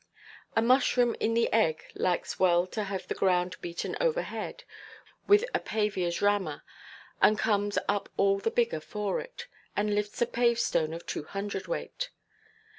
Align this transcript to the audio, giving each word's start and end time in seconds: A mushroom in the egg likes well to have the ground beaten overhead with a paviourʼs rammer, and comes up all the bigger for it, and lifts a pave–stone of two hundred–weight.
A 0.55 0.63
mushroom 0.63 1.15
in 1.19 1.35
the 1.35 1.53
egg 1.53 1.85
likes 1.93 2.39
well 2.39 2.65
to 2.65 2.85
have 2.85 3.07
the 3.07 3.13
ground 3.13 3.57
beaten 3.61 3.95
overhead 4.01 4.63
with 5.27 5.45
a 5.53 5.59
paviourʼs 5.59 6.23
rammer, 6.23 6.63
and 7.21 7.37
comes 7.37 7.77
up 7.87 8.09
all 8.17 8.39
the 8.39 8.49
bigger 8.49 8.79
for 8.79 9.19
it, 9.21 9.45
and 9.75 9.93
lifts 9.93 10.19
a 10.19 10.25
pave–stone 10.25 10.95
of 10.95 11.05
two 11.05 11.25
hundred–weight. 11.25 12.09